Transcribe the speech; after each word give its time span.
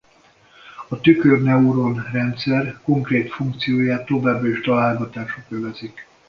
A 0.87 0.99
tükörneuron-rendszer 1.01 2.81
konkrét 2.81 3.33
funkcióját 3.33 4.05
továbbra 4.05 4.47
is 4.49 4.61
találgatások 4.61 5.43
övezik. 5.49 6.07